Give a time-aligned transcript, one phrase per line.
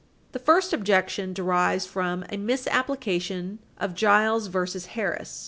[0.31, 4.53] The first objection derives from a misapplication of Giles v.
[4.59, 5.17] Harris, 189 U.
[5.21, 5.39] S.